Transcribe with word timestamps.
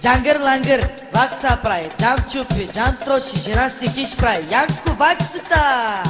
Джангър 0.00 0.40
лангър, 0.40 0.88
вак 1.14 1.30
са 1.40 1.58
прави, 1.62 1.90
джам 1.98 2.16
чупи, 2.32 2.68
джам 2.72 2.96
троши, 3.04 3.38
жена 3.38 3.68
си 3.68 3.88
хиш 3.88 4.16
прави, 4.16 4.44
Янко 4.50 4.90
ваксата! 4.98 6.02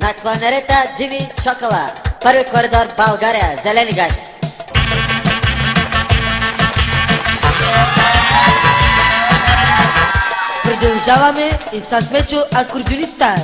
На 0.00 0.14
кланерета 0.14 0.74
Джими 0.96 1.28
Чокола. 1.44 1.90
Първи 2.22 2.44
коридор 2.44 2.86
България. 2.96 3.58
Зелени 3.62 3.92
гащи. 3.92 4.20
Продължаваме 10.64 11.50
и 11.72 11.80
с 11.80 12.10
Мечо 12.10 12.44
акордеониста. 12.54 13.34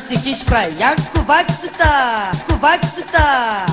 Си 0.00 0.16
хиш 0.16 0.44
прави, 0.44 0.74
Янко 0.80 1.18
ваксата! 1.18 2.30
Янко 2.48 2.52
ваксата! 2.60 3.66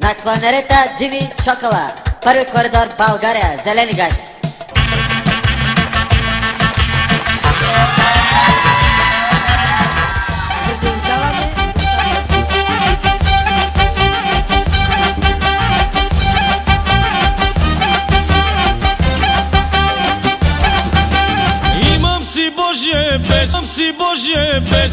На 0.00 0.14
кланерета 0.14 0.74
Джими 0.98 1.30
Чокола. 1.44 1.92
Първи 2.22 2.44
коридор 2.44 2.86
България. 2.98 3.60
Зелени 3.64 3.92
гащи. 3.92 4.29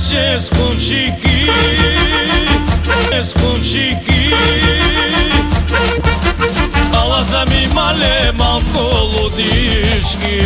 Peće 0.10 0.40
s 0.40 0.50
kumšiki, 0.50 1.52
s 3.22 3.34
kumšiki. 3.34 4.34
Ала 6.94 7.24
за 7.24 7.46
ми 7.46 7.68
мале 7.74 8.32
малко 8.32 9.04
лудишки. 9.04 10.42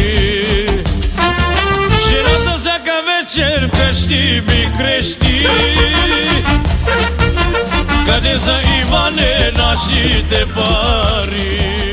Жената 2.09 2.58
всяка 2.58 3.02
вечер 3.06 3.70
пещи 3.70 4.42
ми 4.48 4.78
крещи. 4.78 5.48
Къде 8.06 8.38
за 8.38 8.59
Иване 8.82 9.52
нашите? 9.58 10.45
Пари. 10.56 11.91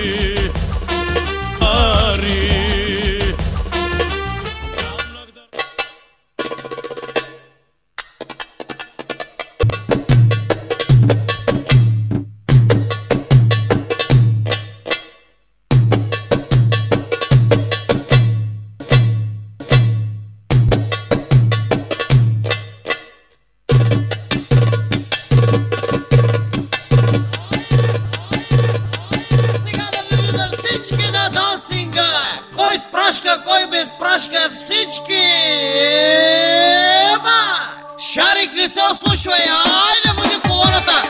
Шарик 38.18 38.53
не 38.56 38.68
се 38.68 38.80
ослушва, 38.91 39.34
айде 39.34 40.12
води 40.18 40.41
колоната! 40.47 41.03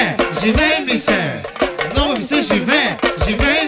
vais, 0.00 0.16
j'y 0.40 0.52
vais, 0.52 0.84
mes 0.86 0.98
soeurs. 0.98 1.16
Non, 1.96 2.14
mais 2.16 2.22
ça, 2.22 2.40
j'y 2.40 2.58
vais, 2.58 2.96
j'y 3.26 3.34
vais. 3.34 3.59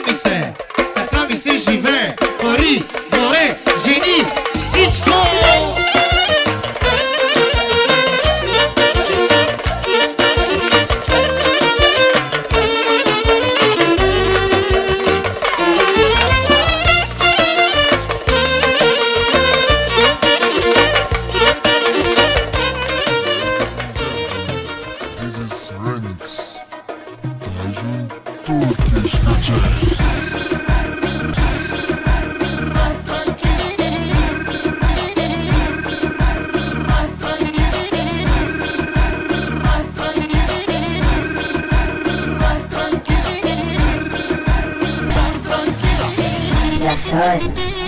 Sorry, 47.02 47.40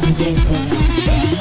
rejected. 0.03 1.34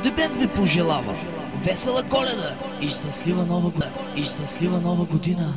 Бенд 0.00 0.36
ви 0.36 0.46
пожелава 0.46 1.14
весела 1.64 2.02
коледа 2.02 2.54
и 2.80 2.88
щастлива 2.88 3.46
нова 3.46 3.70
година. 3.70 3.90
И 4.16 4.24
щастлива 4.24 4.80
нова 4.80 5.04
година. 5.04 5.54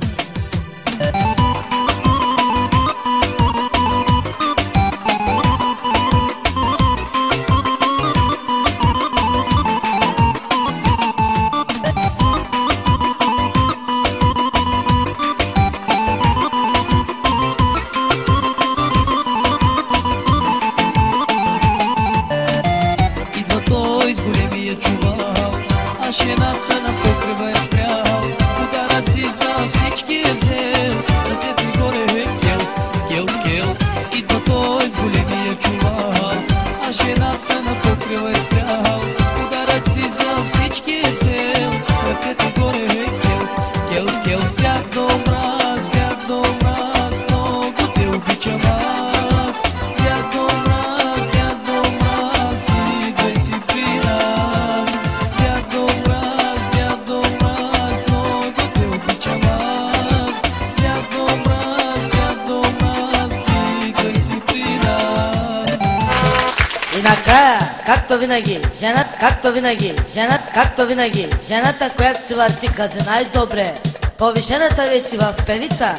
Накрая, 67.88 67.98
както 68.00 68.20
винаги, 68.20 68.62
жената, 68.80 69.18
както 69.20 69.54
винаги, 69.54 69.96
жената, 70.14 70.52
както 70.54 70.86
винаги, 70.86 71.30
жената, 71.48 71.90
която 71.98 72.28
си 72.28 72.34
върти 72.34 72.68
газа 72.68 73.00
най-добре, 73.06 73.74
повишената 74.18 74.82
вече 74.82 75.18
в 75.18 75.34
певица, 75.46 75.96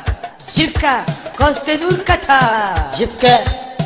Живка 0.54 1.04
Костенурката. 1.36 2.40
Живка, 2.96 3.38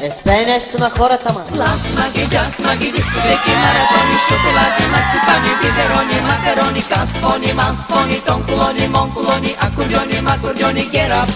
е 0.03 0.11
спее 0.11 0.47
нещо 0.47 0.79
на 0.79 0.91
хората, 0.91 1.33
ма. 1.33 1.41
Plasmagi, 1.41 2.25
jasmagi, 2.37 2.89
diskoteki, 2.97 3.53
maratoni, 3.63 4.17
šokoladi, 4.27 4.85
marcipani, 4.95 5.51
biberoni, 5.61 6.19
makaroni, 6.29 6.83
kasponi, 6.91 7.51
masponi, 7.61 8.17
tonkuloni, 8.27 8.89
monkuloni, 8.89 9.51
akordeoni, 9.67 10.19
makordeoni, 10.29 10.85
get 10.93 11.11
up, 11.11 11.29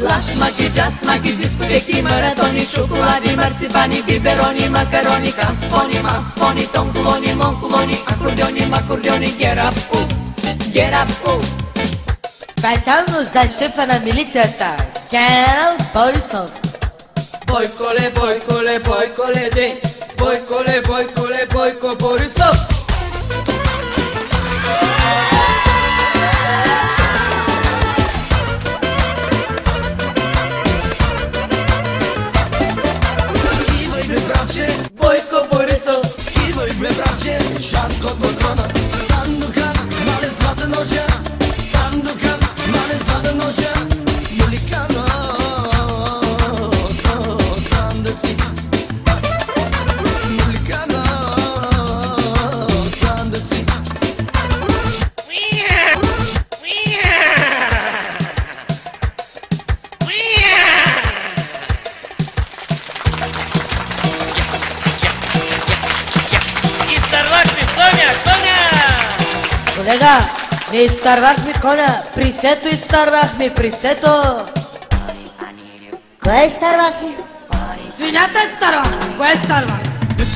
oh, 0.00 0.06
oh. 0.06 1.36
Diskoteki, 1.36 2.02
maratoni, 2.02 2.60
šokoladi, 2.60 3.36
marcipani, 3.36 4.02
biberoni, 4.06 4.68
makaroni, 4.68 5.32
kasponi, 5.32 5.98
masponi, 6.02 6.66
tonkuloni, 6.72 7.34
monkuloni, 7.34 7.96
akordeoni, 8.06 8.60
makordeoni, 8.60 9.38
get 9.38 9.58
up, 9.58 9.74
oh, 9.92 10.06
get 10.72 10.92
up, 10.92 11.08
oh. 11.26 11.42
Специално 12.58 13.24
за 13.32 13.42
шефа 13.58 13.86
на 13.86 14.00
милицията, 14.04 14.76
генерал 15.10 15.76
Борисов. 15.94 16.50
Бойколе, 17.46 18.12
бойколе, 18.14 18.78
бойколе, 18.78 19.50
де, 19.54 19.80
бойколе, 20.18 20.82
бойколе, 20.86 21.46
бойко 21.52 21.96
Борисов. 21.96 22.77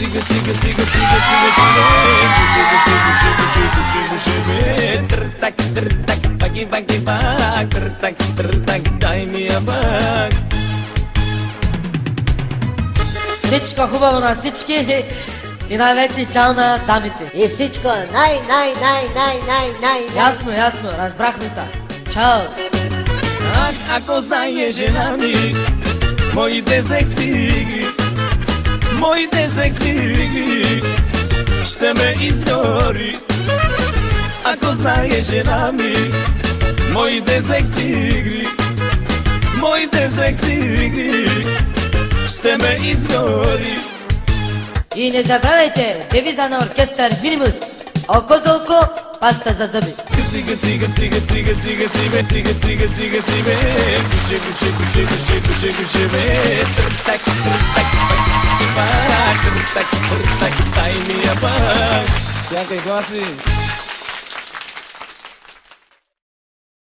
Цига, 0.02 0.20
цига, 0.20 0.52
цига, 0.61 0.84
цига, 0.92 1.18
цига, 1.28 1.49
цига, 1.54 1.84
душе, 2.38 2.62
душе, 2.72 2.94
душе, 3.06 3.62
душе, 3.78 4.02
душе, 4.11 4.34
душе, 4.44 5.04
тртак, 5.08 5.54
тртак, 5.75 6.20
баги, 6.38 6.64
баги, 6.66 6.99
бак, 6.99 7.70
тртак, 7.70 8.14
тртак, 8.37 8.99
дай 8.99 9.26
ми 9.26 9.40
я 9.40 9.61
бак. 9.61 10.32
Всичко 13.44 13.87
хубаво 13.87 14.20
на 14.20 14.34
всички 14.34 15.04
и 15.73 15.76
най-вече 15.76 16.26
чао 16.33 16.52
на 16.52 16.81
дамите. 16.87 17.31
И 17.35 17.49
всичко 17.49 17.88
най, 17.88 18.41
най, 18.49 18.75
най, 18.81 19.02
най, 19.14 19.35
най, 19.47 19.67
най. 19.81 20.25
Ясно, 20.25 20.52
ясно, 20.52 20.91
разбрахме 20.99 21.49
та. 21.55 21.64
Чао! 22.12 22.41
Ах, 23.55 23.75
ако 23.91 24.21
знае 24.21 24.71
жена 24.71 25.17
ми, 25.17 25.55
моите 26.35 26.83
секси, 26.83 27.67
моите 28.99 29.49
секси, 29.49 30.81
ще 31.64 31.95
ме 31.95 32.14
изгори. 32.21 33.19
Ако 34.45 34.73
знаеш 34.73 35.25
жена 35.25 35.73
ми 35.73 35.95
Моите 36.93 37.41
секси 37.41 37.87
игри 37.88 38.47
Моите 39.61 40.09
секси 40.09 40.52
игри 40.52 41.26
Ще 42.29 42.57
ме 42.57 42.79
изгори 42.83 43.91
и 44.94 45.11
не 45.11 45.22
забравяйте, 45.22 46.06
девиза 46.11 46.49
на 46.49 46.58
оркестър 46.58 47.14
Филимус. 47.14 47.50
Око 48.08 48.34
за 48.44 48.56
око, 48.56 48.88
паста 49.20 49.52
за 49.54 49.66
зъби. 49.66 49.94
Я. 61.25 62.04
Чакай, 62.50 62.78
гласи. 62.87 63.25